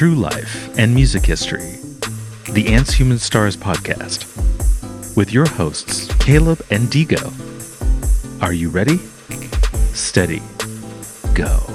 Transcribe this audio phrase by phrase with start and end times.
[0.00, 1.76] true life and music history.
[2.54, 4.24] The Ants Humans Stars podcast
[5.14, 7.20] with your hosts, Caleb and Digo.
[8.42, 8.96] Are you ready?
[9.92, 10.40] Steady.
[11.34, 11.66] Go.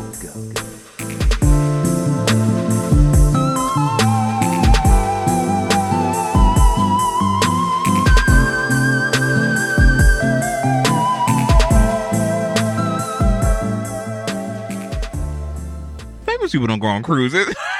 [16.52, 17.54] People don't go on cruises.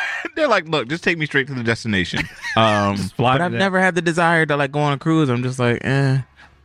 [0.46, 2.22] They're like, look, just take me straight to the destination.
[2.58, 5.28] Um, But I've never had the desire to like go on a cruise.
[5.28, 6.20] I'm just like, eh.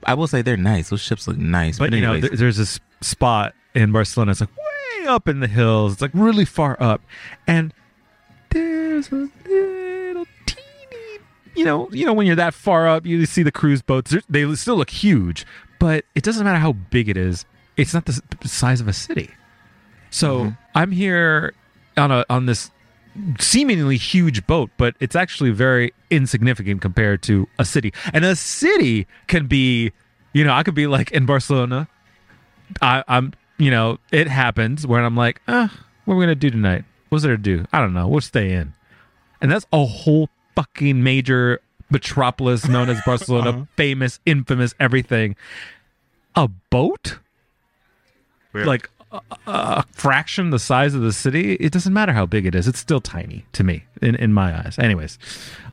[0.05, 0.91] I will say they're nice.
[0.91, 1.79] Those ships look nice.
[1.79, 4.31] But, But, you know, anyways, there, there's this spot in Barcelona.
[4.33, 5.95] It's like way up in the hills.
[5.95, 7.01] It's like really far up,
[7.49, 7.73] and
[8.51, 11.19] there's a little teeny.
[11.57, 14.11] You know, you know when you're that far up, you see the cruise boats.
[14.13, 15.45] They're- They still look huge,
[15.81, 17.45] but it doesn't matter how big it is.
[17.77, 18.13] It's not the
[18.45, 19.31] s- size of a city.
[20.11, 21.53] So I'm here
[21.97, 22.71] on a on this
[23.39, 27.93] seemingly huge boat, but it's actually very insignificant compared to a city.
[28.13, 29.93] And a city can be,
[30.33, 31.89] you know, I could be like in Barcelona.
[32.81, 35.69] I, I'm, you know, it happens where I'm like, uh,
[36.05, 36.85] what are we gonna do tonight?
[37.09, 37.67] What's there to do?
[37.73, 38.07] I don't know.
[38.07, 38.73] We'll stay in,
[39.41, 45.35] and that's a whole fucking major metropolis known as Barcelona, famous, infamous, everything.
[46.37, 47.19] A boat,
[48.55, 48.65] Yeah.
[48.65, 51.55] like a, a fraction the size of the city.
[51.55, 54.57] It doesn't matter how big it is; it's still tiny to me, in in my
[54.57, 54.79] eyes.
[54.79, 55.19] Anyways,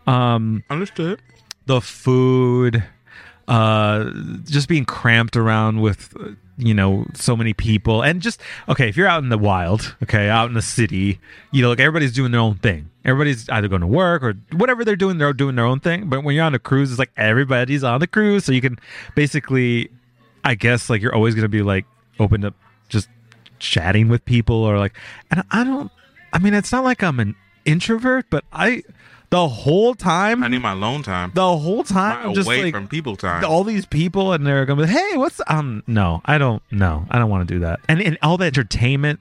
[0.06, 1.22] um, understood.
[1.66, 2.84] the food,
[3.48, 4.10] uh,
[4.46, 8.90] just being cramped around with, uh, you know, so many people, and just okay.
[8.90, 11.20] If you're out in the wild, okay, out in the city,
[11.52, 12.90] you know, like everybody's doing their own thing.
[13.06, 16.10] Everybody's either going to work or whatever they're doing, they're doing their own thing.
[16.10, 18.78] But when you're on a cruise, it's like everybody's on the cruise, so you can
[19.16, 19.90] basically,
[20.44, 21.86] I guess, like you're always going to be like
[22.20, 22.54] open to
[22.90, 23.08] just
[23.59, 24.95] chatting with people or like,
[25.31, 25.91] and I don't.
[26.33, 28.83] I mean, it's not like I'm an introvert, but I.
[29.30, 31.31] The whole time I need my alone time.
[31.33, 33.44] the whole time My I'm just away like from people time.
[33.44, 37.19] all these people and they're gonna be hey what's um no i don't no i
[37.19, 39.19] don't want to do that and, and all the entertainment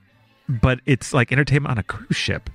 [0.48, 2.50] but it's like entertainment on a cruise ship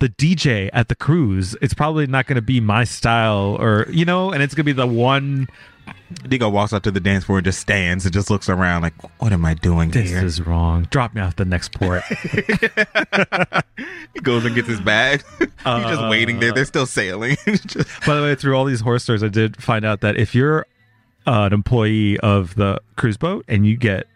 [0.00, 4.30] the dj at the cruise it's probably not gonna be my style or you know
[4.32, 5.48] and it's gonna be the one
[6.22, 8.94] Digo walks out to the dance floor and just stands and just looks around like,
[9.20, 10.24] what am I doing this here?
[10.24, 12.02] is wrong drop me off the next port
[14.14, 15.24] He goes and gets his bag.
[15.40, 16.52] He's just waiting there.
[16.52, 17.36] They're still sailing.
[17.46, 20.34] Just- by the way through all these horror stories i did find out that if
[20.34, 20.66] you're
[21.26, 24.06] uh, an employee of the cruise boat and you get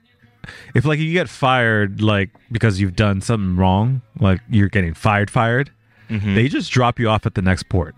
[0.75, 5.31] if like you get fired like because you've done something wrong like you're getting fired
[5.31, 5.71] fired
[6.09, 7.95] they just drop you off at the next port.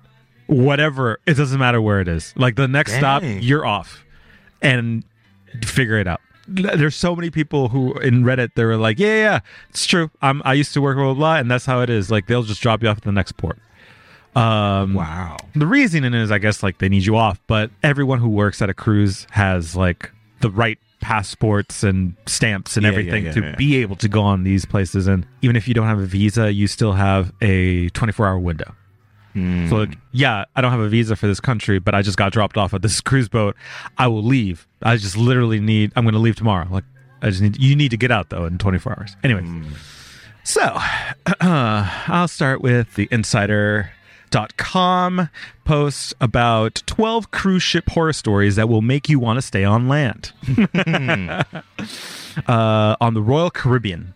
[0.46, 2.34] Whatever it doesn't matter where it is.
[2.36, 4.04] Like the next stop you're off.
[4.62, 5.04] And
[5.64, 6.20] figure it out.
[6.48, 10.10] There's so many people who in reddit they were like yeah yeah, yeah it's true.
[10.20, 12.10] I'm i used to work blah blah blah and that's how it is.
[12.10, 13.58] Like they'll just drop you off at the next port.
[14.34, 15.36] Um wow.
[15.54, 18.70] the reasoning is, I guess, like they need you off, but everyone who works at
[18.70, 20.10] a cruise has like
[20.40, 23.54] the right passports and stamps and Yeah, everything yeah, to yeah.
[23.56, 25.06] be able to go on these places.
[25.06, 28.74] And even if you don't have a visa, you still have a 24 hour window.
[29.32, 29.68] Hmm.
[29.68, 32.32] So, like, yeah, I don't have a visa for this country, but I just got
[32.32, 33.56] dropped off at this cruise boat.
[33.96, 34.66] I will leave.
[34.82, 36.66] I just literally need, I'm going to leave tomorrow.
[36.70, 36.84] Like,
[37.22, 39.16] I just need, you need to get out though in 24 hours.
[39.22, 39.48] Anyways.
[40.42, 40.60] So,
[41.40, 43.08] I'll start with the
[44.30, 45.28] insider.com
[45.64, 49.88] post about 12 cruise ship horror stories that will make you want to stay on
[49.88, 50.32] land.
[52.46, 54.14] uh, on the Royal Caribbean.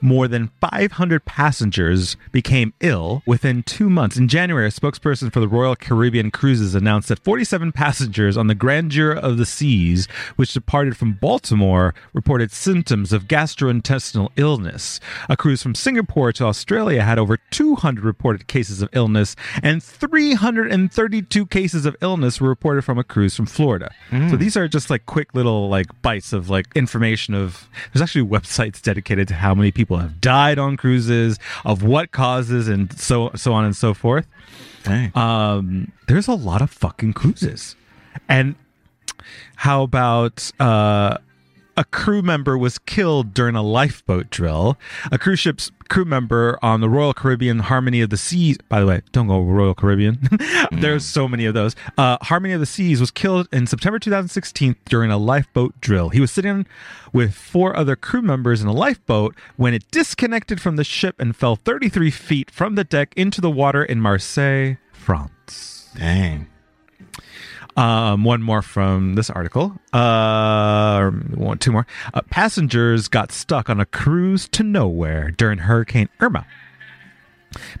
[0.00, 4.16] More than 500 passengers became ill within two months.
[4.16, 8.54] In January, a spokesperson for the Royal Caribbean Cruises announced that 47 passengers on the
[8.54, 15.00] Grandeur of the Seas, which departed from Baltimore, reported symptoms of gastrointestinal illness.
[15.28, 21.46] A cruise from Singapore to Australia had over 200 reported cases of illness, and 332
[21.46, 23.90] cases of illness were reported from a cruise from Florida.
[24.10, 24.36] So hmm.
[24.36, 28.80] these are just like quick little like bites of like information of there's actually websites
[28.82, 33.52] dedicated to how many people have died on cruises, of what causes and so so
[33.52, 34.26] on and so forth.
[35.14, 37.76] Um there's a lot of fucking cruises.
[38.28, 38.54] And
[39.56, 41.18] how about uh
[41.80, 44.78] a crew member was killed during a lifeboat drill.
[45.10, 48.58] A cruise ship's crew member on the Royal Caribbean Harmony of the Seas.
[48.68, 50.18] By the way, don't go Royal Caribbean.
[50.72, 51.74] There's so many of those.
[51.96, 56.10] Uh, Harmony of the Seas was killed in September 2016 during a lifeboat drill.
[56.10, 56.66] He was sitting
[57.14, 61.34] with four other crew members in a lifeboat when it disconnected from the ship and
[61.34, 65.88] fell 33 feet from the deck into the water in Marseille, France.
[65.96, 66.46] Dang.
[67.76, 69.78] Um, one more from this article.
[69.92, 71.86] Uh, one, two more.
[72.12, 76.46] Uh, passengers got stuck on a cruise to nowhere during Hurricane Irma.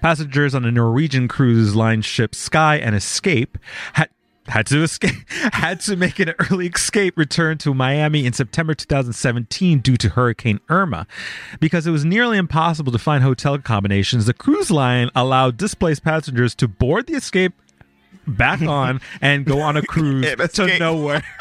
[0.00, 3.58] Passengers on a Norwegian cruise line ship Sky and Escape
[3.92, 4.08] had
[4.46, 5.14] had to escape
[5.52, 10.60] had to make an early escape return to Miami in September 2017 due to Hurricane
[10.68, 11.06] Irma.
[11.60, 16.54] Because it was nearly impossible to find hotel combinations, the cruise line allowed displaced passengers
[16.56, 17.52] to board the escape
[18.30, 21.22] back on and go on a cruise Yeah, to nowhere.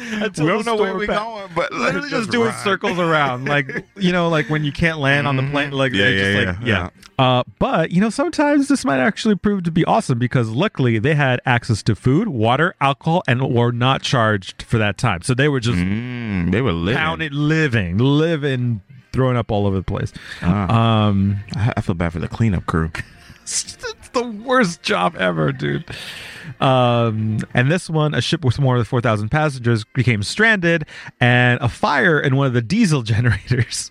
[0.00, 3.84] We don't know where we're pa- going, but literally just, just doing circles around like
[3.96, 6.58] you know like when you can't land on the plane like Yeah, they yeah, just,
[6.60, 10.48] like, yeah, uh but you know sometimes this might actually prove to be awesome because
[10.50, 15.22] luckily they had access to food water alcohol and were not charged for that time
[15.22, 16.96] so they were just Mm, they were living.
[16.98, 18.80] pounded living living
[19.12, 20.12] throwing up all over the place
[20.42, 21.06] Ah.
[21.08, 22.90] um I feel bad for the cleanup crew.
[24.22, 25.84] The worst job ever, dude.
[26.60, 30.86] Um, and this one, a ship with more than 4,000 passengers became stranded,
[31.20, 33.90] and a fire in one of the diesel generators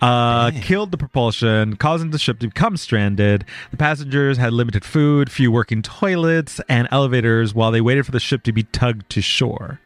[0.00, 3.44] uh, killed the propulsion, causing the ship to become stranded.
[3.70, 8.20] The passengers had limited food, few working toilets, and elevators while they waited for the
[8.20, 9.80] ship to be tugged to shore.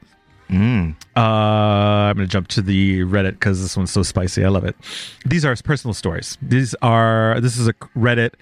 [0.50, 0.94] Mm.
[1.16, 4.44] Uh, I'm going to jump to the Reddit because this one's so spicy.
[4.44, 4.76] I love it.
[5.24, 6.36] These are personal stories.
[6.42, 8.34] These are, this is a Reddit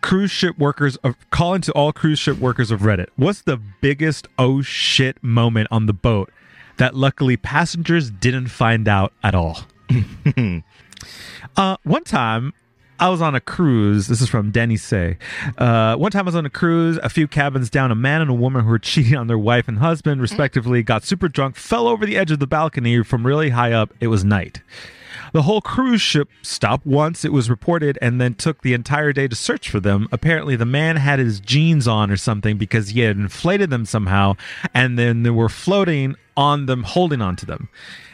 [0.00, 3.08] cruise ship workers of calling to all cruise ship workers of Reddit.
[3.16, 6.30] What's the biggest oh shit moment on the boat
[6.76, 9.60] that luckily passengers didn't find out at all?
[11.56, 12.52] Uh, one time,
[13.00, 14.08] I was on a cruise.
[14.08, 15.18] This is from Danny Say.
[15.56, 16.98] Uh, one time, I was on a cruise.
[17.02, 19.68] A few cabins down, a man and a woman who were cheating on their wife
[19.68, 23.50] and husband, respectively, got super drunk, fell over the edge of the balcony from really
[23.50, 23.92] high up.
[24.00, 24.62] It was night.
[25.32, 29.28] The whole cruise ship stopped once it was reported and then took the entire day
[29.28, 30.08] to search for them.
[30.12, 34.34] Apparently, the man had his jeans on or something because he had inflated them somehow
[34.74, 37.68] and then they were floating on them, holding onto them.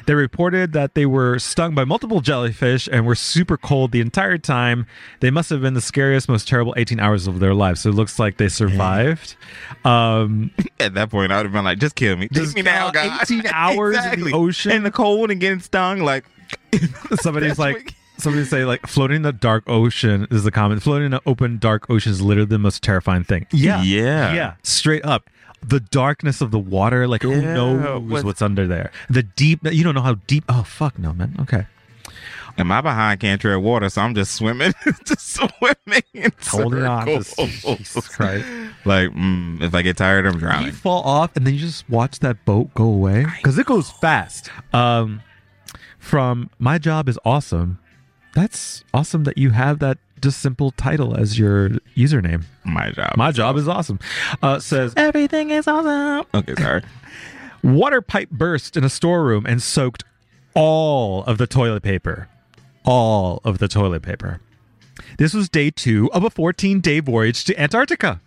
[0.06, 4.37] They reported that they were stung by multiple jellyfish and were super cold the entire
[4.37, 4.87] time.
[5.20, 7.81] They must have been the scariest, most terrible 18 hours of their lives.
[7.81, 9.37] So it looks like they survived.
[9.82, 12.70] Um, At that point, I would have been like, "Just kill me, Just take me
[12.70, 14.72] now, guys." 18 hours in the ocean?
[14.72, 16.00] in the cold and getting stung.
[16.00, 16.25] Like
[17.20, 21.06] somebody's like what- somebody say like floating in the dark ocean is the comment floating
[21.06, 23.46] in an open dark ocean is literally the most terrifying thing.
[23.52, 23.82] Yeah.
[23.82, 24.32] Yeah.
[24.35, 24.55] yeah.
[24.62, 25.29] Straight up.
[25.67, 28.93] The darkness of the water like who Yeah, knows what- what's under there?
[29.11, 31.35] The deep you don't know how deep oh fuck no man.
[31.41, 31.67] Okay.
[32.56, 34.73] And my behind can't tread water, so I'm just swimming,
[35.05, 37.25] just swimming in holding on to.
[37.25, 38.46] Jesus Christ.
[38.85, 40.67] Like, mm, if I get tired, I'm drowning.
[40.67, 43.25] you fall off and then you just watch that boat go away?
[43.38, 44.50] Because it goes fast.
[44.73, 45.20] Um
[46.05, 47.79] from my job is awesome
[48.35, 53.17] that's awesome that you have that just simple title as your username My job.
[53.17, 53.99] My job is awesome.
[54.43, 56.27] Uh, says everything is awesome.
[56.35, 56.83] Okay, sorry.
[57.62, 60.03] Water pipe burst in a storeroom and soaked
[60.55, 62.29] all of the toilet paper.
[62.85, 64.41] All of the toilet paper.
[65.19, 68.21] This was day two of a 14 day voyage to Antarctica.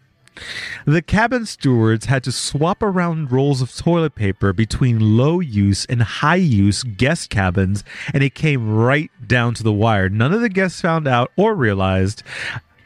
[0.85, 6.01] The cabin stewards had to swap around rolls of toilet paper between low use and
[6.01, 10.09] high use guest cabins, and it came right down to the wire.
[10.09, 12.23] None of the guests found out or realized.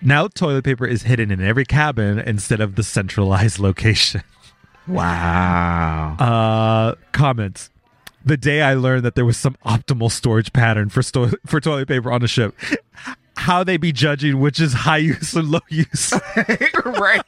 [0.02, 4.24] Now, toilet paper is hidden in every cabin instead of the centralized location.
[4.88, 6.16] Wow.
[6.18, 7.70] Uh, comments.
[8.26, 11.88] The day I learned that there was some optimal storage pattern for sto- for toilet
[11.88, 12.56] paper on a ship,
[13.42, 16.14] how they be judging which is high use and low use.
[16.86, 17.22] right.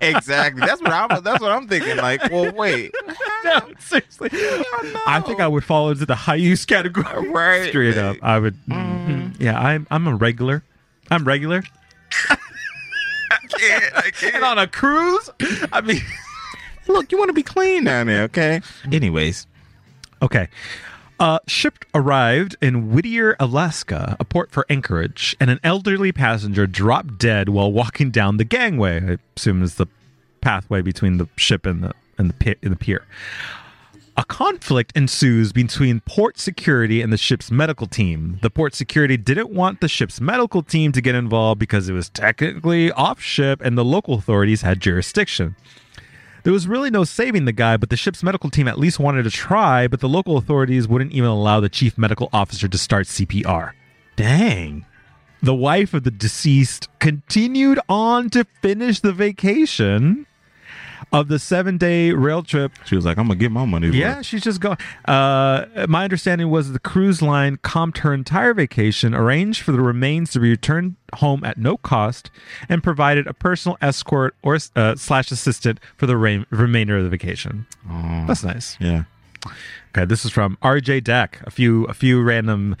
[0.00, 0.60] exactly.
[0.60, 1.22] That's what I'm.
[1.22, 1.96] That's what I'm thinking.
[1.96, 2.94] Like, well, wait.
[3.44, 7.28] no, seriously, I think I would fall into the high use category.
[7.28, 7.68] Right.
[7.70, 8.56] Straight up, I would.
[8.66, 9.34] mhm.
[9.40, 9.86] Yeah, I'm.
[9.90, 10.62] I'm a regular.
[11.10, 11.62] I'm regular.
[12.30, 12.36] I
[13.58, 13.96] can't.
[13.96, 14.34] I can't.
[14.36, 15.30] And on a cruise,
[15.72, 16.00] I mean,
[16.86, 18.60] Look, you want to be clean down there, okay?
[18.92, 19.46] Anyways,
[20.22, 20.48] Okay.
[21.20, 27.18] Uh, ship arrived in Whittier, Alaska, a port for Anchorage, and an elderly passenger dropped
[27.18, 29.12] dead while walking down the gangway.
[29.12, 29.86] I assume is the
[30.40, 33.04] pathway between the ship and the and the pit in the pier.
[34.16, 38.38] A conflict ensues between port security and the ship's medical team.
[38.42, 42.10] The port security didn't want the ship's medical team to get involved because it was
[42.10, 45.56] technically off ship and the local authorities had jurisdiction.
[46.44, 49.22] There was really no saving the guy, but the ship's medical team at least wanted
[49.22, 53.06] to try, but the local authorities wouldn't even allow the chief medical officer to start
[53.06, 53.72] CPR.
[54.14, 54.84] dang.
[55.42, 60.26] The wife of the deceased continued on to finish the vacation
[61.12, 64.22] of the seven day rail trip She was like, "I'm gonna get my money." yeah,
[64.22, 64.76] she's just going.
[65.04, 70.30] Uh, my understanding was the cruise line comped her entire vacation, arranged for the remains
[70.32, 72.30] to be returned home at no cost,
[72.68, 77.10] and provided a personal escort or uh, slash assistant for the re- remainder of the
[77.10, 77.66] vacation.
[78.26, 78.76] That's nice.
[78.80, 79.04] Yeah.
[79.96, 81.40] Okay, this is from RJ Deck.
[81.44, 82.76] A few, a few random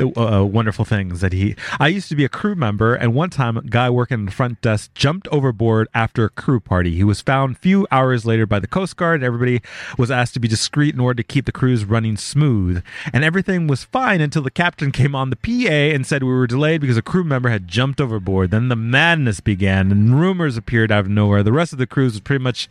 [0.00, 1.54] uh, wonderful things that he.
[1.78, 4.32] I used to be a crew member, and one time, a guy working in the
[4.32, 6.94] front desk jumped overboard after a crew party.
[6.94, 9.22] He was found few hours later by the Coast Guard.
[9.22, 9.60] Everybody
[9.98, 12.82] was asked to be discreet in order to keep the cruise running smooth,
[13.12, 16.46] and everything was fine until the captain came on the PA and said we were
[16.46, 18.50] delayed because a crew member had jumped overboard.
[18.50, 21.42] Then the madness began, and rumors appeared out of nowhere.
[21.42, 22.68] The rest of the cruise was pretty much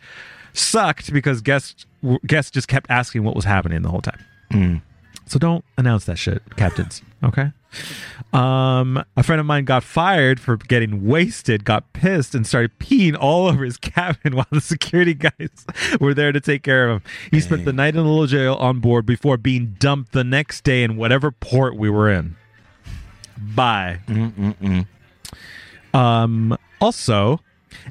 [0.52, 1.86] sucked because guests
[2.26, 4.82] guests just kept asking what was happening the whole time.
[5.26, 7.02] So don't announce that shit, captains.
[7.22, 7.52] Okay.
[8.32, 13.16] Um, a friend of mine got fired for getting wasted, got pissed, and started peeing
[13.18, 15.66] all over his cabin while the security guys
[16.00, 17.10] were there to take care of him.
[17.30, 20.64] He spent the night in a little jail on board before being dumped the next
[20.64, 22.36] day in whatever port we were in.
[23.38, 24.00] Bye.
[25.94, 27.40] Um, also,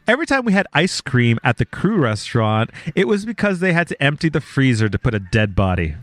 [0.07, 3.87] every time we had ice cream at the crew restaurant, it was because they had
[3.89, 5.95] to empty the freezer to put a dead body.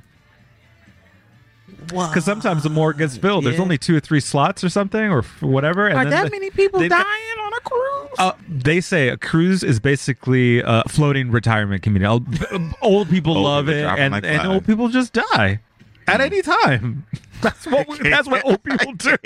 [1.89, 3.45] Because sometimes the morgue gets filled.
[3.45, 5.87] There's only two or three slots or something, or whatever.
[5.89, 8.09] And Are then that the- many people dying on a cruise?
[8.19, 12.09] Uh, they say a cruise is basically a floating retirement community.
[12.09, 15.61] Old, old people Old love people it, and, like and old people just die
[16.07, 17.07] at any time.
[17.41, 19.17] That's what we, that's what old people do.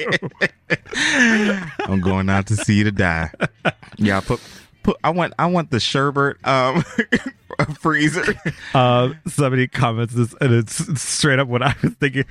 [1.86, 3.30] I'm going out to sea to die.
[3.98, 4.40] Yeah, put
[4.82, 4.96] put.
[5.04, 6.82] I want I want the sherbet um
[7.78, 8.34] freezer.
[8.74, 12.24] Uh, somebody comments this, and it's it's straight up what I was thinking.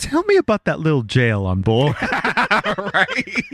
[0.00, 1.94] Tell me about that little jail on board.
[2.02, 3.44] right.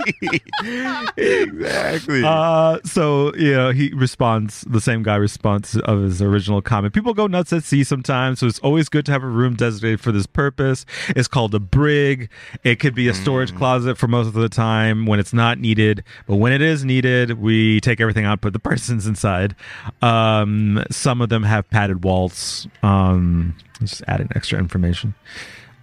[1.16, 2.22] exactly.
[2.24, 4.62] Uh, so you know, he responds.
[4.62, 6.94] The same guy responds of his original comment.
[6.94, 10.00] People go nuts at sea sometimes, so it's always good to have a room designated
[10.00, 10.86] for this purpose.
[11.08, 12.30] It's called a brig.
[12.62, 16.04] It could be a storage closet for most of the time when it's not needed,
[16.26, 19.56] but when it is needed, we take everything out, put the persons inside.
[20.00, 22.68] Um, some of them have padded walls.
[22.82, 25.14] Um, just adding extra information.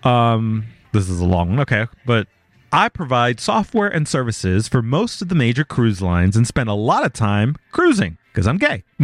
[0.03, 1.59] Um, this is a long one.
[1.61, 2.27] Okay, but
[2.71, 6.73] I provide software and services for most of the major cruise lines and spend a
[6.73, 8.83] lot of time cruising because I'm gay.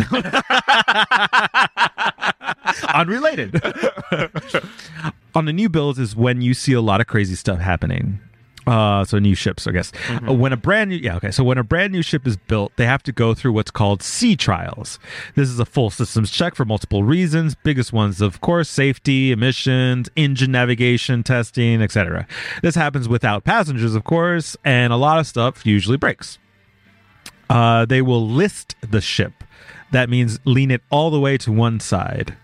[2.94, 3.62] Unrelated.
[5.36, 8.20] On the new builds is when you see a lot of crazy stuff happening.
[8.70, 9.92] Uh, so new ships, I guess.
[10.28, 11.32] Uh, when a brand new, yeah, okay.
[11.32, 14.04] So when a brand new ship is built, they have to go through what's called
[14.04, 15.00] sea trials.
[15.34, 17.56] This is a full systems check for multiple reasons.
[17.64, 22.28] Biggest ones, of course, safety, emissions, engine navigation testing, etc.
[22.62, 26.38] This happens without passengers, of course, and a lot of stuff usually breaks.
[27.50, 29.44] Uh, they will list the ship.
[29.92, 32.36] That means lean it all the way to one side.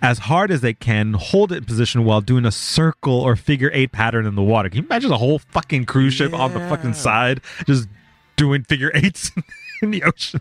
[0.00, 3.70] As hard as they can, hold it in position while doing a circle or figure
[3.72, 4.68] eight pattern in the water.
[4.68, 7.88] Can you imagine a whole fucking cruise ship on the fucking side just
[8.36, 9.30] doing figure eights
[9.82, 10.40] in the ocean?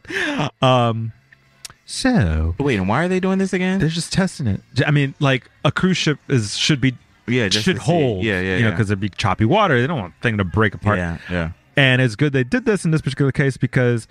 [0.61, 1.13] Um,
[1.85, 3.79] so Wait, and why are they doing this again?
[3.79, 4.61] they're just testing it.
[4.85, 6.95] I mean, like a cruise ship is should be
[7.27, 8.23] yeah, just should hold.
[8.23, 9.79] Yeah, yeah, You know, because there'd be choppy water.
[9.79, 10.97] They don't want the thing to break apart.
[10.97, 11.17] yeah.
[11.29, 11.51] yeah.
[11.77, 14.07] And it's good they did this in this particular case because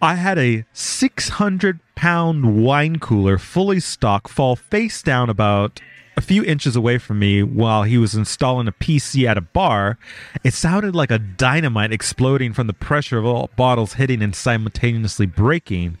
[0.00, 5.80] I had a 600 pound wine cooler fully stocked fall face down about
[6.16, 9.98] a few inches away from me while he was installing a PC at a bar.
[10.44, 15.26] It sounded like a dynamite exploding from the pressure of all bottles hitting and simultaneously
[15.26, 15.98] breaking.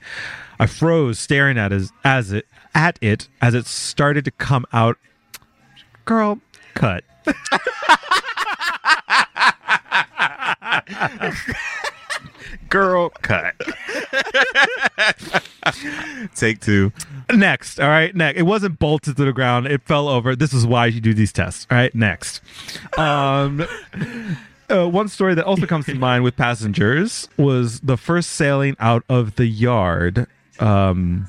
[0.58, 4.98] I froze staring at as, as it at it as it started to come out.
[6.04, 6.40] Girl,
[6.74, 7.04] cut.
[12.68, 13.54] Girl, cut.
[16.34, 16.92] Take two.
[17.32, 18.14] Next, all right.
[18.14, 19.66] Next, it wasn't bolted to the ground.
[19.66, 20.36] It fell over.
[20.36, 21.66] This is why you do these tests.
[21.70, 21.94] All right.
[21.94, 22.40] Next,
[22.98, 23.66] um,
[24.70, 29.04] uh, one story that also comes to mind with passengers was the first sailing out
[29.08, 30.26] of the yard.
[30.58, 31.28] Um,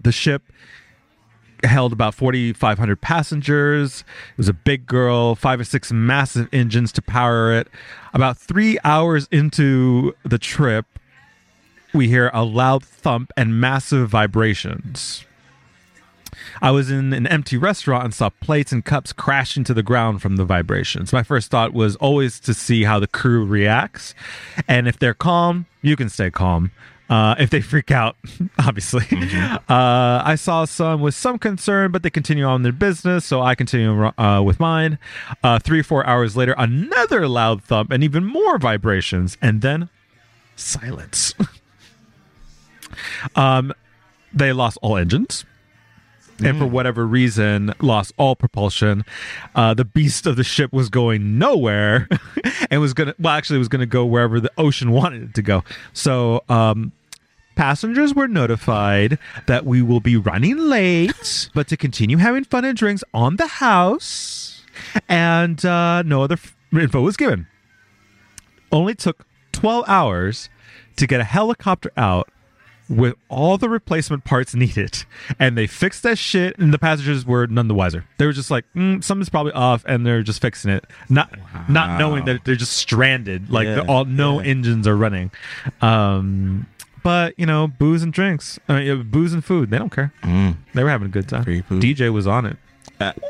[0.00, 0.42] the ship
[1.64, 4.00] held about 4,500 passengers.
[4.32, 7.68] It was a big girl, five or six massive engines to power it.
[8.12, 10.86] About three hours into the trip,
[11.92, 15.24] we hear a loud thump and massive vibrations.
[16.62, 20.22] I was in an empty restaurant and saw plates and cups crash into the ground
[20.22, 21.12] from the vibrations.
[21.12, 24.14] My first thought was always to see how the crew reacts.
[24.68, 26.70] And if they're calm, you can stay calm.
[27.10, 28.16] Uh, if they freak out,
[28.58, 29.04] obviously.
[29.68, 33.56] Uh, I saw some with some concern, but they continue on their business, so I
[33.56, 34.96] continue uh, with mine.
[35.42, 39.88] Uh, three or four hours later, another loud thump and even more vibrations, and then
[40.54, 41.34] silence.
[43.34, 43.72] um,
[44.32, 45.44] they lost all engines
[46.42, 49.04] and for whatever reason lost all propulsion
[49.54, 52.08] uh, the beast of the ship was going nowhere
[52.70, 55.42] and was gonna well actually it was gonna go wherever the ocean wanted it to
[55.42, 55.62] go
[55.92, 56.92] so um
[57.60, 62.74] Passengers were notified that we will be running late, but to continue having fun and
[62.74, 64.62] drinks on the house,
[65.10, 67.46] and uh, no other f- info was given.
[68.72, 70.48] Only took 12 hours
[70.96, 72.30] to get a helicopter out
[72.88, 75.04] with all the replacement parts needed.
[75.38, 78.06] And they fixed that shit, and the passengers were none the wiser.
[78.16, 81.30] They were just like, mm, something's probably off, and they're just fixing it, not
[81.68, 83.50] not knowing that they're just stranded.
[83.50, 84.46] Like Yeah, all no yeah.
[84.46, 85.30] engines are running.
[85.82, 86.66] Um,
[87.02, 90.12] but you know, booze and drinks, mean, yeah, booze and food, they don't care.
[90.22, 90.56] Mm.
[90.74, 91.44] They were having a good time.
[91.44, 91.82] Free food.
[91.82, 92.56] DJ was on it.
[92.98, 93.22] Get it,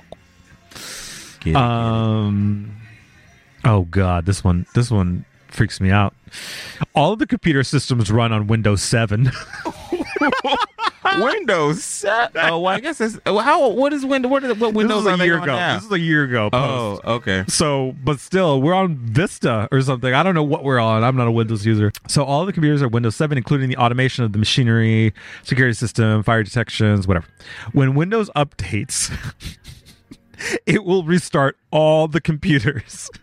[1.41, 1.57] get it.
[1.57, 2.77] Um.
[3.65, 6.15] Oh God, this one, this one freaks me out.
[6.95, 9.31] All of the computer systems run on Windows Seven.
[11.19, 11.83] Windows.
[11.85, 13.69] set- Oh, well, I guess it's oh, how.
[13.71, 14.31] What is Windows?
[14.31, 15.47] What, is, what Windows this is a year ago.
[15.47, 15.75] now?
[15.77, 16.47] This is a year ago.
[16.53, 16.59] Oh,
[16.99, 17.03] post.
[17.05, 17.45] Oh, okay.
[17.49, 20.13] So, but still, we're on Vista or something.
[20.13, 21.03] I don't know what we're on.
[21.05, 21.91] I'm not a Windows user.
[22.09, 26.23] So, all the computers are Windows 7, including the automation of the machinery, security system,
[26.23, 27.27] fire detections, whatever.
[27.73, 29.11] When Windows updates,
[30.67, 33.11] it will restart all the computers.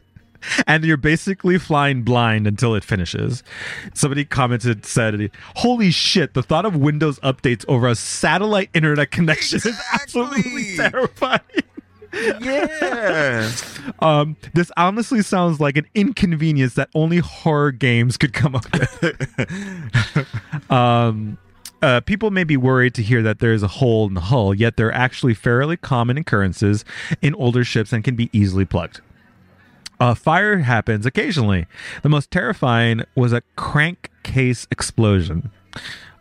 [0.65, 3.43] And you're basically flying blind until it finishes.
[3.93, 9.57] Somebody commented, said, Holy shit, the thought of Windows updates over a satellite internet connection
[9.57, 11.39] is absolutely terrifying.
[12.13, 13.51] Yeah.
[13.99, 20.71] Um, this honestly sounds like an inconvenience that only horror games could come up with.
[20.71, 21.37] um,
[21.81, 24.53] uh, people may be worried to hear that there is a hole in the hull,
[24.53, 26.85] yet they're actually fairly common occurrences
[27.21, 29.01] in older ships and can be easily plugged.
[29.99, 31.65] A fire happens occasionally.
[32.03, 35.51] The most terrifying was a crankcase explosion.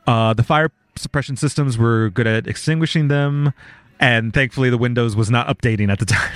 [0.07, 3.53] Uh, the fire suppression systems were good at extinguishing them,
[4.01, 6.33] and thankfully, the Windows was not updating at the time.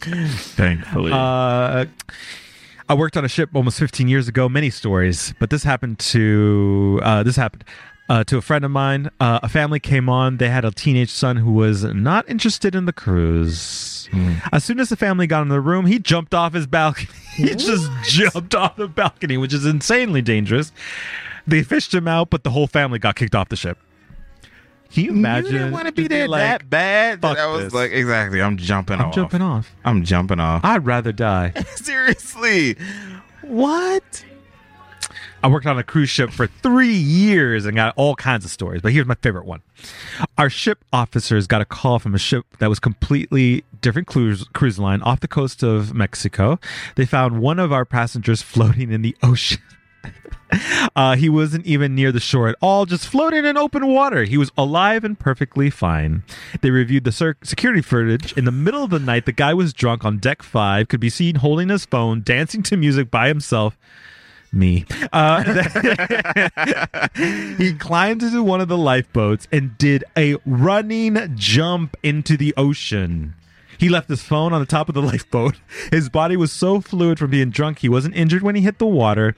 [0.00, 1.12] Thankfully.
[1.12, 1.86] Uh,
[2.88, 4.48] I worked on a ship almost 15 years ago.
[4.48, 7.64] Many stories, but this happened to uh, this happened
[8.12, 9.10] uh, to a friend of mine.
[9.18, 10.36] Uh, a family came on.
[10.36, 14.06] They had a teenage son who was not interested in the cruise.
[14.52, 17.08] As soon as the family got in the room, he jumped off his balcony.
[17.34, 20.70] he just jumped off the balcony, which is insanely dangerous.
[21.46, 23.78] They fished him out, but the whole family got kicked off the ship.
[24.92, 25.52] Can you imagine?
[25.52, 27.22] you didn't want to be there like, that bad.
[27.22, 27.72] That I was this.
[27.72, 28.42] like, exactly.
[28.42, 29.14] I'm jumping I'm off.
[29.14, 29.74] jumping off.
[29.86, 30.62] I'm jumping off.
[30.62, 31.54] I'd rather die.
[31.76, 32.76] Seriously.
[33.40, 34.22] What?
[35.42, 38.80] I worked on a cruise ship for three years and got all kinds of stories,
[38.80, 39.62] but here's my favorite one.
[40.38, 44.78] Our ship officers got a call from a ship that was completely different cruise, cruise
[44.78, 46.60] line off the coast of Mexico.
[46.94, 49.58] They found one of our passengers floating in the ocean.
[50.94, 54.24] Uh, he wasn't even near the shore at all, just floating in open water.
[54.24, 56.24] He was alive and perfectly fine.
[56.60, 58.34] They reviewed the cir- security footage.
[58.34, 61.08] In the middle of the night, the guy was drunk on deck five, could be
[61.08, 63.78] seen holding his phone, dancing to music by himself.
[64.52, 64.84] Me.
[65.12, 65.42] Uh,
[67.56, 73.34] he climbed into one of the lifeboats and did a running jump into the ocean.
[73.78, 75.58] He left his phone on the top of the lifeboat.
[75.90, 78.86] His body was so fluid from being drunk, he wasn't injured when he hit the
[78.86, 79.34] water.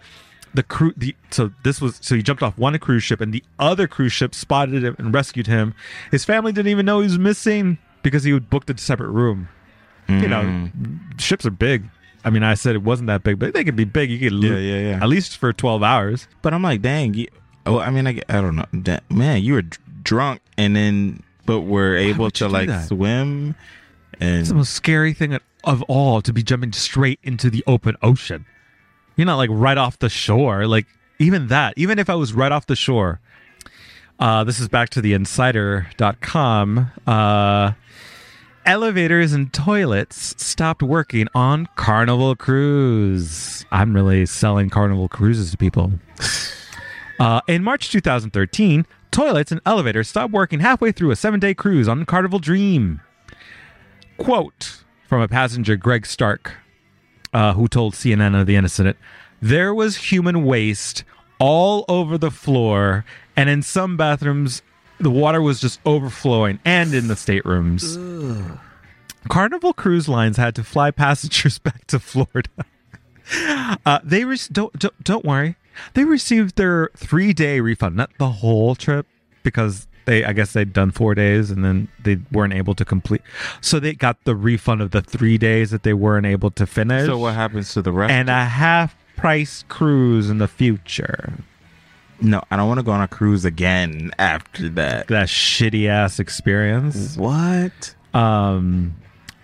[0.53, 3.43] The crew, the so this was so he jumped off one cruise ship, and the
[3.59, 5.75] other cruise ship spotted him and rescued him.
[6.13, 9.49] His family didn't even know he was missing because he had booked a separate room.
[10.07, 10.69] You know,
[11.19, 11.85] ships are big.
[12.25, 14.11] I mean, I said it wasn't that big, but they could be big.
[14.11, 15.03] You could, Yeah, lo- yeah, yeah.
[15.03, 16.27] at least for twelve hours.
[16.43, 17.15] But I'm like, dang.
[17.15, 17.27] You,
[17.67, 18.99] oh, I mean, I, I don't know.
[19.11, 22.89] Man, you were dr- drunk and then, but were able to like that?
[22.89, 23.55] swim.
[24.21, 28.47] It's the most scary thing of all to be jumping straight into the open ocean.
[29.17, 30.67] You're not like right off the shore.
[30.67, 30.87] Like
[31.19, 33.21] even that, even if I was right off the shore.
[34.19, 36.91] Uh, this is back to the insider.com.
[37.07, 37.73] Uh,
[38.67, 43.65] elevators and toilets stopped working on Carnival Cruise.
[43.71, 45.93] I'm really selling Carnival Cruises to people.
[47.21, 51.89] Uh, in March 2013, toilets and elevators stopped working halfway through a seven day cruise
[51.89, 53.01] on Carnival Dream.
[54.17, 56.55] Quote from a passenger, Greg Stark,
[57.33, 58.97] uh, who told CNN of the incident
[59.41, 61.05] there was human waste
[61.39, 63.05] all over the floor,
[63.37, 64.63] and in some bathrooms,
[64.99, 67.97] the water was just overflowing, and in the staterooms.
[69.29, 72.51] Carnival Cruise Lines had to fly passengers back to Florida.
[73.87, 75.57] Uh, they re- don't, don't don't worry.
[75.95, 79.07] They received their three day refund, not the whole trip,
[79.43, 83.23] because they I guess they'd done four days and then they weren't able to complete.
[83.63, 87.07] So they got the refund of the three days that they weren't able to finish,
[87.07, 88.13] so what happens to the rest?
[88.13, 91.33] and a half price cruise in the future.
[92.21, 95.09] No, I don't want to go on a cruise again after that.
[95.09, 97.17] That shitty ass experience.
[97.17, 97.95] What?
[98.13, 98.97] Um.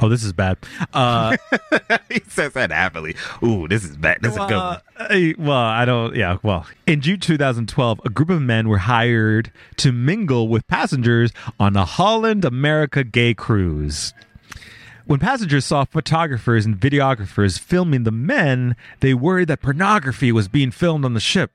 [0.03, 0.57] Oh, this is bad.
[0.95, 1.37] Uh,
[2.09, 3.17] he says that happily.
[3.43, 4.19] Ooh, this is bad.
[4.23, 4.81] This is a good one.
[4.97, 6.17] uh, well, I don't.
[6.17, 11.33] Yeah, well, in June 2012, a group of men were hired to mingle with passengers
[11.59, 14.15] on a Holland America gay cruise.
[15.05, 20.71] When passengers saw photographers and videographers filming the men, they worried that pornography was being
[20.71, 21.53] filmed on the ship.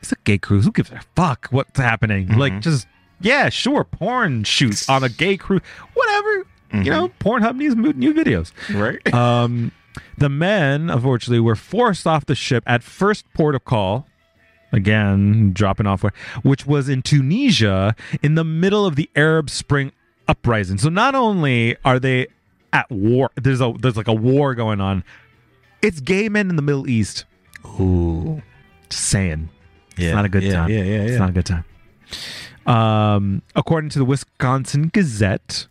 [0.00, 0.64] It's a gay cruise.
[0.64, 2.28] Who gives a fuck what's happening?
[2.38, 2.86] Like, just,
[3.20, 5.62] yeah, sure, porn shoots on a gay cruise.
[5.94, 6.46] Whatever.
[6.72, 8.52] You know, Pornhub needs new videos.
[8.74, 9.00] Right.
[9.14, 9.72] Um,
[10.18, 14.06] the men, unfortunately, were forced off the ship at first port of call.
[14.72, 19.92] Again, dropping off where, which was in Tunisia in the middle of the Arab Spring
[20.28, 20.76] uprising.
[20.76, 22.26] So not only are they
[22.72, 25.02] at war, there's a there's like a war going on.
[25.80, 27.24] It's gay men in the Middle East.
[27.80, 28.42] Ooh.
[28.90, 29.48] Just saying.
[29.96, 30.08] Yeah.
[30.08, 30.70] It's not a good yeah, time.
[30.70, 31.02] Yeah, yeah, yeah.
[31.02, 31.64] It's not a good time.
[32.66, 35.66] Um, according to the Wisconsin Gazette,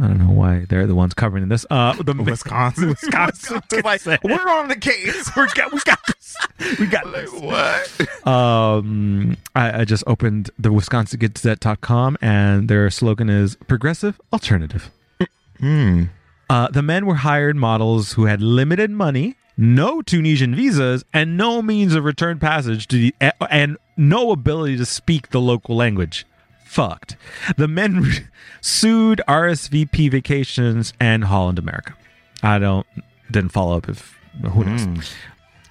[0.00, 1.66] I don't know why they're the ones covering this.
[1.68, 2.88] Uh, the Wisconsin.
[2.88, 5.30] Wisconsin like, we're on the case.
[5.36, 6.36] we got we got this.
[6.78, 7.32] We got like, this.
[7.32, 8.26] what?
[8.26, 14.90] Um, I, I just opened the WisconsinGazette.com and their slogan is progressive alternative.
[15.58, 16.04] Hmm.
[16.48, 21.60] Uh, the men were hired models who had limited money, no Tunisian visas, and no
[21.60, 23.14] means of return passage to the
[23.50, 26.24] and no ability to speak the local language.
[26.64, 27.16] Fucked.
[27.56, 28.28] The men
[28.60, 31.94] sued RSVP Vacations and Holland America.
[32.42, 32.86] I don't
[33.30, 34.18] didn't follow up if
[34.52, 34.84] who knows.
[34.84, 34.94] Hmm.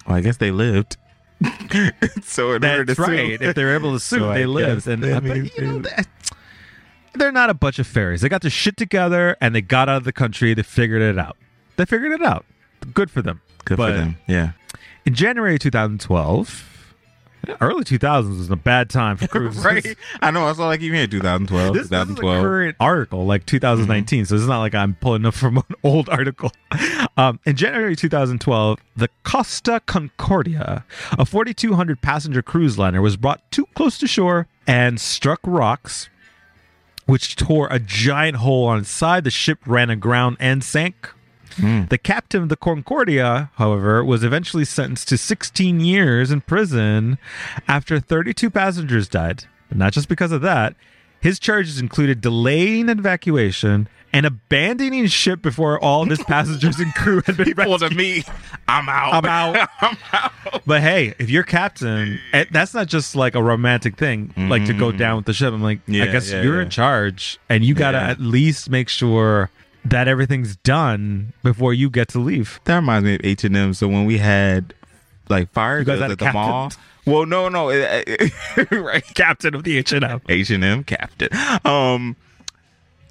[0.06, 0.96] Well, I guess they lived.
[2.24, 3.40] so in order to That's sue- right.
[3.40, 5.64] If they're able to sue, So I they lived, and that uh, but, means you
[5.64, 6.06] know, that-
[7.14, 8.20] they're not a bunch of fairies.
[8.20, 10.54] They got their shit together and they got out of the country.
[10.54, 11.36] They figured it out.
[11.76, 12.44] They figured it out.
[12.94, 13.40] Good for them.
[13.64, 14.16] Good But for them.
[14.26, 14.52] Yeah.
[15.04, 16.64] In January 2012,
[17.60, 19.64] early 2000s was a bad time for cruises.
[19.64, 19.96] right.
[20.20, 20.44] I know.
[20.46, 21.74] I saw like even in 2012.
[21.74, 24.26] This, this is a current article, like 2019.
[24.26, 26.52] So it's not like I'm pulling up from an old article.
[27.16, 33.66] Um, in January 2012, the Costa Concordia, a 4,200 passenger cruise liner, was brought too
[33.74, 36.10] close to shore and struck rocks,
[37.06, 39.24] which tore a giant hole on its side.
[39.24, 41.14] The ship ran aground and sank.
[41.58, 47.18] The captain of the Concordia, however, was eventually sentenced to 16 years in prison
[47.66, 49.44] after 32 passengers died.
[49.68, 50.74] But not just because of that.
[51.20, 57.20] His charges included delaying evacuation and abandoning ship before all of his passengers and crew
[57.26, 57.90] had been rescued.
[57.90, 58.22] to me,
[58.68, 59.12] I'm out.
[59.14, 59.24] I'm
[59.56, 59.68] out.
[59.80, 60.32] I'm out.
[60.64, 64.72] But hey, if you're captain, eh, that's not just like a romantic thing, like to
[64.72, 65.52] go down with the ship.
[65.52, 66.62] I'm like, I guess yeah, you're yeah.
[66.62, 68.10] in charge, and you got to Yeah.
[68.10, 69.50] at least make sure
[69.84, 72.60] that everything's done before you get to leave.
[72.64, 73.74] That reminds me of H and M.
[73.74, 74.74] So when we had
[75.28, 76.40] like fire You guys drills had a at the captain?
[76.40, 76.72] mall.
[77.06, 77.68] Well, no, no,
[78.70, 79.04] right.
[79.14, 80.20] Captain of the H and M.
[80.28, 81.28] H and M captain.
[81.64, 82.16] Um,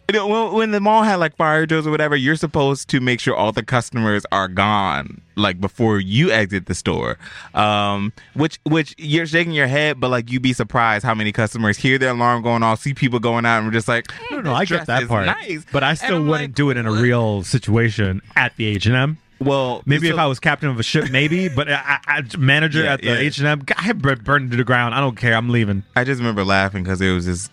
[0.09, 2.99] you know, when, when the mall had like fire drills or whatever, you're supposed to
[3.01, 7.17] make sure all the customers are gone, like before you exit the store.
[7.53, 11.77] Um, which which you're shaking your head, but like you'd be surprised how many customers
[11.77, 14.53] hear the alarm going off, see people going out, and we're just like, No, no,
[14.53, 15.65] I get that part, nice.
[15.71, 18.95] but I still wouldn't like, do it in a real situation at the H and
[18.95, 19.17] M.
[19.39, 21.47] Well, Maybe so- if I was captain of a ship, maybe.
[21.55, 23.19] But I, I, manager Yeah, at the.
[23.19, 24.95] H and M, I burned to the ground.
[24.95, 25.35] I don't care.
[25.35, 25.83] I'm leaving.
[25.95, 27.49] I just remember laughing because it was this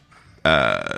[0.46, 0.96] uh,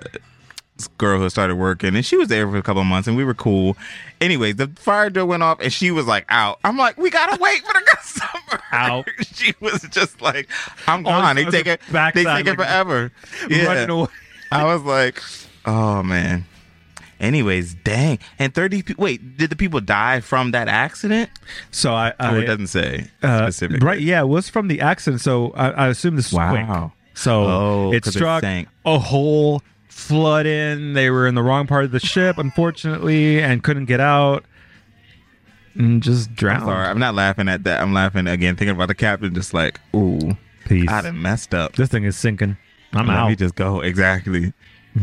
[0.98, 3.24] girl who started working, and she was there for a couple of months, and we
[3.24, 3.76] were cool.
[4.20, 6.58] Anyways, the fire drill went off, and she was like out.
[6.64, 8.60] I'm like, we gotta wait for the customer.
[8.72, 9.06] Out.
[9.34, 10.48] she was just like,
[10.86, 11.36] I'm Oh, gone.
[11.36, 12.14] They take it back.
[12.14, 13.10] They take it like, forever.
[13.48, 13.64] Yeah.
[13.66, 14.08] Running away.
[14.52, 15.22] I was like,
[15.64, 16.44] oh man.
[17.18, 18.18] Anyways, dang.
[18.38, 21.30] And 30 pe- wait, did the people die from that accident?
[21.70, 23.86] So I, I it doesn't say uh, specifically.
[23.86, 23.98] right?
[24.00, 25.22] Yeah, it was from the accident.
[25.22, 26.30] So I, I assume this.
[26.30, 26.92] Wow.
[27.14, 28.68] So Oh, it struck sank.
[28.84, 29.62] a hole,
[29.96, 30.92] flood in.
[30.92, 34.44] They were in the wrong part of the ship, unfortunately, and couldn't get out,
[35.74, 36.62] and just drowned.
[36.64, 37.80] I'm sorry, I'm not laughing at that.
[37.80, 40.88] I'm laughing again, thinking about the captain, just like, ooh, Peace.
[40.88, 41.76] I done messed up.
[41.76, 42.56] This thing is sinking.
[42.92, 43.28] I'm Let out.
[43.28, 43.80] me just go.
[43.80, 44.52] Exactly.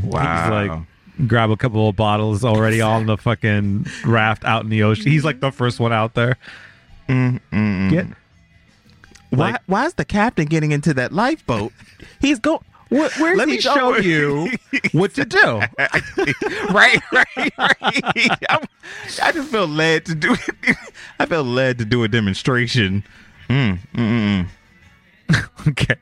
[0.03, 0.43] Wow.
[0.43, 4.83] He's like, grab a couple of bottles already on the fucking raft out in the
[4.83, 5.11] ocean.
[5.11, 6.37] He's like the first one out there.
[7.07, 7.89] Mm, mm, mm.
[7.91, 8.07] Get
[9.29, 9.51] why?
[9.51, 11.71] like- why is the captain getting into that lifeboat?
[12.19, 12.61] He's go.
[12.93, 14.51] What, where's Let me show you
[14.91, 15.39] what to do.
[16.69, 18.41] right, right, right.
[18.49, 18.67] I'm-
[19.21, 20.77] I just feel led to do it.
[21.19, 23.03] I feel led to do a demonstration.
[23.49, 24.47] Mm, mm, mm,
[25.29, 25.67] mm.
[25.69, 25.95] Okay.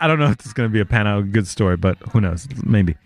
[0.00, 1.98] I don't know if this is going to be a pan out good story, but
[2.12, 2.48] who knows?
[2.64, 2.96] Maybe.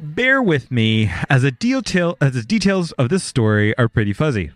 [0.00, 4.52] Bear with me as a detail as the details of this story are pretty fuzzy.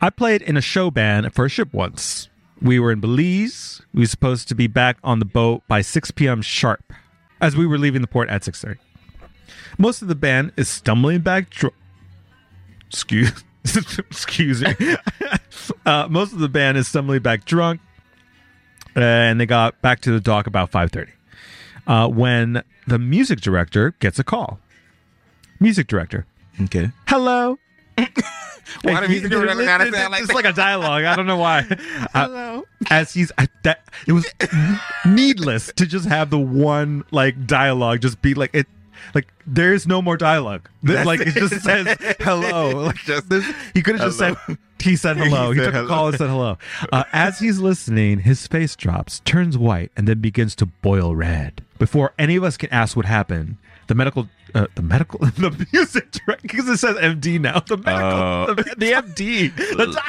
[0.00, 2.28] I played in a show band for a ship once.
[2.60, 3.82] We were in Belize.
[3.94, 6.42] We were supposed to be back on the boat by 6 p.m.
[6.42, 6.92] sharp,
[7.40, 8.78] as we were leaving the port at 6:30.
[9.78, 11.50] Most of the band is stumbling back.
[11.50, 11.74] Dr-
[12.88, 14.74] excuse, excuse me.
[15.86, 17.80] uh, most of the band is stumbling back drunk,
[18.94, 21.10] and they got back to the dock about 5:30.
[21.86, 24.58] Uh, when the music director gets a call.
[25.60, 26.26] Music director,
[26.62, 26.90] Okay.
[27.06, 27.58] Hello.
[28.82, 30.34] Why the music director gotta sound like it's that?
[30.34, 31.04] like a dialogue.
[31.04, 31.66] I don't know why.
[32.14, 32.64] Uh, Hello.
[32.90, 34.26] as he's I, that it was
[35.06, 38.66] needless to just have the one like dialogue just be like it
[39.14, 43.82] like there's no more dialogue That's like it just says hello like Just this, he
[43.82, 44.36] could have just said
[44.80, 46.58] he said hello he, He said took a call and said hello
[46.92, 51.62] uh, as he's listening his face drops turns white and then begins to boil red
[51.78, 53.56] before any of us can ask what happened
[53.88, 58.08] the medical uh, the medical the music director because it says MD now the medical
[58.08, 58.54] Oh.
[58.54, 59.86] the, the MD the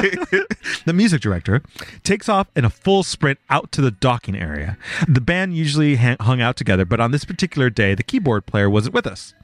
[0.00, 0.46] doctor
[0.84, 1.62] the music director
[2.04, 4.78] takes off in a full sprint out to the docking area.
[5.08, 8.70] The band usually hang- hung out together, but on this particular day, the keyboard player
[8.70, 9.34] wasn't with us.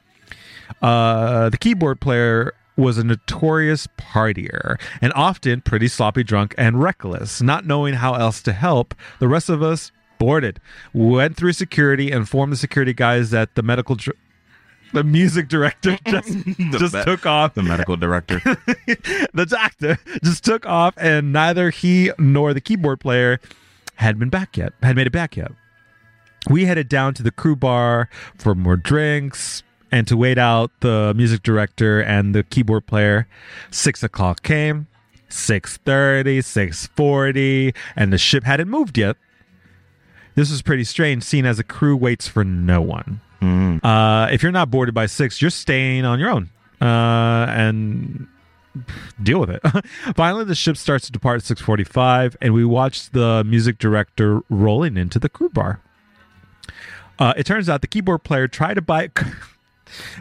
[0.81, 7.41] Uh, the keyboard player was a notorious partier and often pretty sloppy drunk and reckless.
[7.41, 9.91] Not knowing how else to help, the rest of us
[10.23, 10.59] boarded,
[10.93, 13.95] went through security, and informed the security guys that the medical.
[13.95, 14.17] Dr-
[14.93, 18.39] the music director just, just me- took off The medical director.
[19.33, 23.39] the doctor just took off, and neither he nor the keyboard player
[23.95, 25.51] had been back yet, had made it back yet.
[26.49, 28.07] We headed down to the crew bar
[28.37, 33.27] for more drinks and to wait out the music director and the keyboard player.
[33.71, 34.87] Six o'clock came,
[35.29, 39.17] 6.30, 6.40, and the ship hadn't moved yet.
[40.35, 43.21] This is pretty strange, seeing as the crew waits for no one.
[43.83, 46.49] Uh, if you're not boarded by six, you're staying on your own.
[46.81, 48.27] Uh, and
[49.21, 49.61] deal with it.
[50.15, 54.97] Finally, the ship starts to depart at 6:45, and we watch the music director rolling
[54.97, 55.81] into the crew bar.
[57.19, 59.09] Uh, it turns out the keyboard player tried to buy.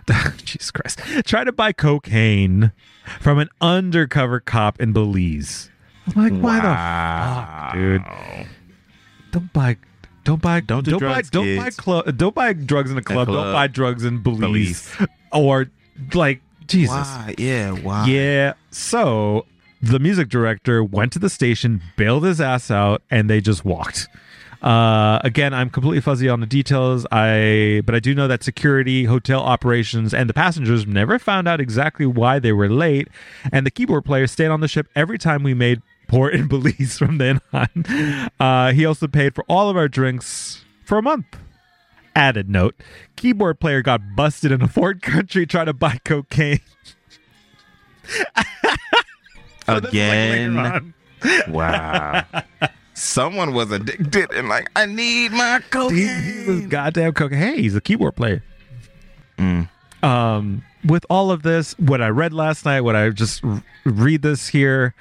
[0.44, 0.98] Jesus Christ!
[1.24, 2.72] Tried to buy cocaine
[3.20, 5.70] from an undercover cop in Belize.
[6.14, 6.62] I'm like, why the
[7.42, 8.46] fuck, dude?
[9.30, 9.76] Don't buy.
[10.24, 10.60] Don't buy.
[10.60, 11.12] Don't Don't, do buy.
[11.14, 11.64] drugs, Don't buy.
[11.70, 12.16] kids.
[12.16, 13.26] Don't buy drugs in a club.
[13.26, 14.40] Don't buy drugs in Belize.
[14.96, 15.08] Belize.
[15.32, 15.66] Or
[16.14, 16.94] like Jesus.
[16.94, 17.34] Why?
[17.38, 17.72] Yeah.
[17.72, 18.06] Why?
[18.06, 18.54] Yeah.
[18.70, 19.46] So
[19.80, 24.08] the music director went to the station, bailed his ass out, and they just walked.
[24.62, 27.04] Uh, again, I'm completely fuzzy on the details.
[27.10, 31.60] I but I do know that security, hotel operations, and the passengers never found out
[31.60, 33.08] exactly why they were late.
[33.50, 35.82] And the keyboard player stayed on the ship every time we made
[36.12, 38.30] port in Belize from then on.
[38.38, 41.26] Uh, he also paid for all of our drinks for a month.
[42.14, 42.74] Added note:
[43.16, 46.60] keyboard player got busted in a foreign country trying to buy cocaine.
[49.64, 51.54] So this is, like, later Again.
[51.54, 52.24] Wow.
[52.94, 56.44] Someone was addicted and like, I need my He, cocaine.
[56.44, 57.38] he was goddamn cocaine.
[57.38, 58.42] Hey, he's a keyboard player.
[59.38, 59.68] Mm.
[60.02, 63.44] Um, with all of this, what I read last night, what I just
[63.84, 64.96] read this here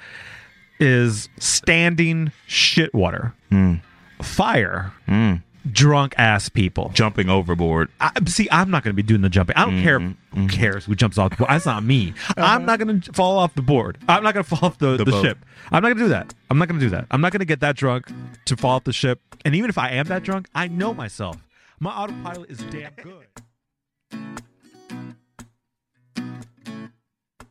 [0.82, 3.80] is standing shit water, Mm.
[4.20, 5.42] fire, Mm.
[5.70, 6.90] drunk ass people.
[6.94, 7.88] Jumping overboard.
[8.00, 9.54] I, see, I'm not going to be doing the jumping.
[9.56, 10.00] I don't care
[10.34, 11.50] who cares who jumps off the board.
[11.50, 12.14] That's not me.
[12.36, 13.98] I'm not going to fall off the board.
[14.08, 15.38] I'm not going to fall off the, The the, ship.
[15.70, 16.34] I'm not going to do that.
[16.50, 17.06] I'm not going to do that.
[17.10, 18.06] I'm not going to get that drunk
[18.46, 19.20] to fall off the ship.
[19.44, 21.36] And even if I am that drunk, I know myself.
[21.78, 23.26] My autopilot is damn good.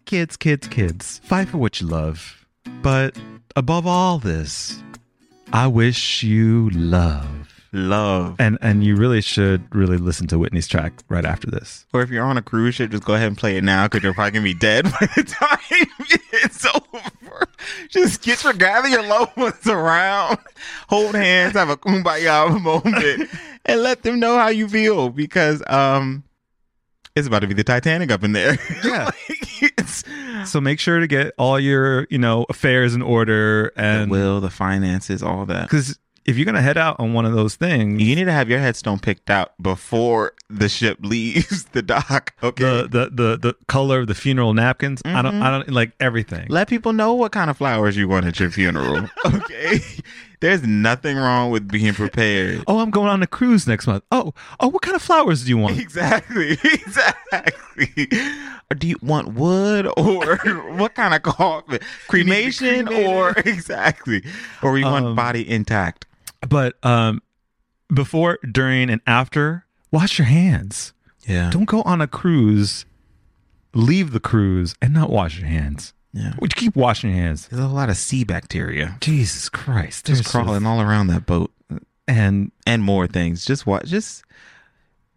[0.06, 2.41] Kids, kids, kids, fight for what you love.
[2.82, 3.16] But
[3.56, 4.82] above all this,
[5.54, 7.28] I wish you love.
[7.74, 8.36] Love.
[8.40, 11.86] And and you really should really listen to Whitney's track right after this.
[11.94, 14.04] Or if you're on a cruise ship, just go ahead and play it now because
[14.04, 15.88] you're probably gonna be dead by the time
[16.34, 17.48] it's over.
[17.88, 20.40] Just get your gather your loved ones around,
[20.90, 23.30] hold hands, have a kumbaya moment,
[23.66, 26.24] and let them know how you feel because um,
[27.16, 28.58] it's about to be the Titanic up in there.
[28.84, 29.12] Yeah.
[29.30, 29.82] Like,
[30.46, 34.42] So make sure to get all your, you know, affairs in order the and will,
[34.42, 35.70] the finances, all that.
[35.70, 38.32] cuz if you're going to head out on one of those things, You need to
[38.32, 42.34] have your headstone picked out before the ship leaves the dock.
[42.42, 42.64] Okay.
[42.64, 45.44] the, the the the color of the funeral napkins, I don't I mm-hmm.
[45.44, 46.48] don't like everything.
[46.50, 49.10] Let people know what kind of flowers you want at your funeral.
[49.26, 49.80] okay.
[50.42, 52.64] There's nothing wrong with being prepared.
[52.68, 54.04] Oh, I'm going on a cruise next month.
[54.12, 55.80] Oh, oh, what kind of flowers do you want?
[55.80, 56.58] Exactly.
[56.64, 58.08] Exactly.
[58.78, 60.38] Do you want wood or
[60.78, 61.80] what kind of coffin?
[62.08, 64.24] Cremation or exactly.
[64.62, 66.06] Or you want Um, body intact.
[66.48, 67.22] But um
[67.94, 70.94] before, during and after, wash your hands.
[71.28, 71.50] Yeah.
[71.52, 72.86] Don't go on a cruise,
[73.74, 75.94] leave the cruise and not wash your hands.
[76.14, 76.34] Yeah.
[76.40, 77.48] Would you keep washing your hands?
[77.48, 80.06] There's a lot of sea bacteria Jesus Christ.
[80.06, 81.52] just there's crawling all around that boat
[82.08, 83.46] and and more things.
[83.46, 84.24] Just what just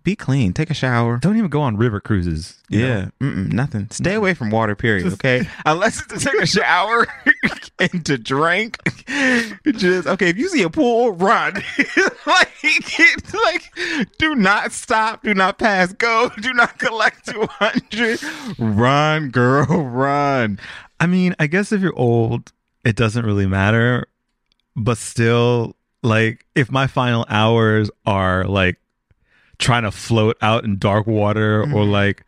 [0.05, 0.53] be clean.
[0.53, 1.17] Take a shower.
[1.17, 2.62] don't even go on river cruises.
[2.69, 3.88] Yeah, Mm-mm, nothing.
[3.90, 4.77] Stay away from water.
[4.77, 5.12] Period.
[5.14, 7.07] Okay, unless it's to take a shower
[7.79, 8.79] and to drink.
[9.67, 10.29] just okay.
[10.29, 11.55] If you see a pool, run.
[12.27, 12.53] like,
[13.35, 13.79] like,
[14.19, 15.23] do not stop.
[15.23, 16.31] Do not pass go.
[16.40, 18.21] Do not collect two hundred.
[18.59, 20.61] Run, girl, run.
[21.01, 22.53] I mean, I guess if you're old,
[22.85, 24.07] it doesn't really matter.
[24.77, 28.77] But still, like, if my final hours are like
[29.59, 31.90] trying to float out in dark water or Mhm.
[31.90, 32.25] like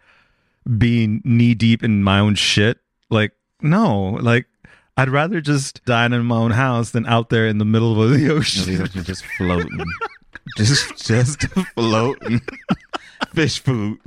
[0.79, 2.79] being knee deep in my own shit,
[3.11, 4.47] like, no, like,
[4.97, 8.11] I'd rather just die in my own house than out there in the middle of
[8.11, 8.89] the ocean.
[9.05, 9.85] just floating.
[10.57, 11.43] just, just
[11.75, 12.41] floating.
[13.35, 13.99] Fish food.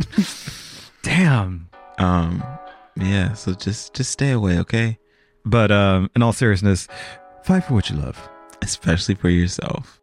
[1.03, 1.69] Damn.
[1.97, 2.43] Um.
[2.95, 3.33] Yeah.
[3.33, 4.97] So just, just stay away, okay?
[5.45, 6.87] But um, in all seriousness,
[7.43, 8.27] fight for what you love.
[8.61, 9.98] Especially for yourself.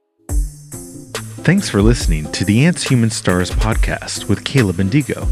[1.46, 5.28] Thanks for listening to the Ants Humans Stars podcast with Caleb and Digo.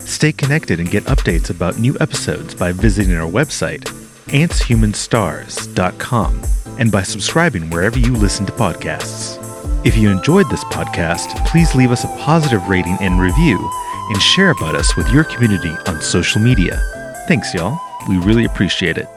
[0.00, 3.82] Stay connected and get updates about new episodes by visiting our website,
[4.28, 6.42] antshumansstars.com,
[6.78, 9.36] and by subscribing wherever you listen to podcasts.
[9.86, 13.58] If you enjoyed this podcast, please leave us a positive rating and review,
[14.08, 16.80] and share about us with your community on social media.
[17.28, 17.78] Thanks, y'all.
[18.08, 19.08] We really appreciate it.